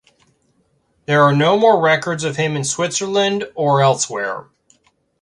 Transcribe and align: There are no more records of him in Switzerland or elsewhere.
There 1.05 1.21
are 1.21 1.31
no 1.35 1.59
more 1.59 1.79
records 1.79 2.23
of 2.23 2.35
him 2.35 2.55
in 2.55 2.63
Switzerland 2.63 3.47
or 3.53 3.83
elsewhere. 3.83 4.45